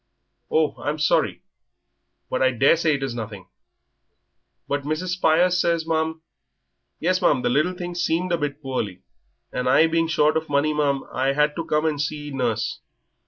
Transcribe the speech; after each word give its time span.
"Oh, 0.49 0.81
I'm 0.81 0.97
sorry. 0.97 1.43
But 2.27 2.41
I 2.41 2.49
daresay 2.49 2.95
it 2.95 3.03
is 3.03 3.13
nothing." 3.13 3.49
"But 4.67 4.81
Mrs. 4.81 5.09
Spires 5.09 5.61
says, 5.61 5.85
ma'am" 5.85 6.23
"Yes, 6.99 7.21
ma'am, 7.21 7.43
the 7.43 7.49
little 7.51 7.73
thing 7.75 7.93
seemed 7.93 8.31
a 8.31 8.37
bit 8.39 8.63
poorly, 8.63 9.03
and 9.53 9.69
I 9.69 9.85
being 9.85 10.07
short 10.07 10.37
of 10.37 10.49
money, 10.49 10.73
ma'am, 10.73 11.03
I 11.13 11.33
had 11.33 11.55
to 11.55 11.65
come 11.65 11.85
and 11.85 12.01
see 12.01 12.31
nurse. 12.31 12.79